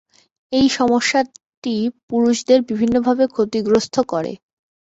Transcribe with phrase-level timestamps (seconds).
[0.53, 1.75] এই সমস্যাটি
[2.09, 4.31] পুরুষদের ভিন্নভাবে ক্ষতিগ্রস্ত করে।